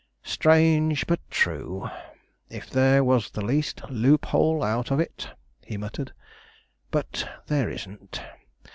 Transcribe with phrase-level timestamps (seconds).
[0.23, 1.87] Strange, but true.
[2.49, 5.29] If there was the least loophole out of it,"
[5.63, 6.11] he muttered.
[6.89, 8.19] "But there isn't.